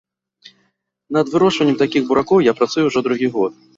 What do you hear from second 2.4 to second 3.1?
я працую ўжо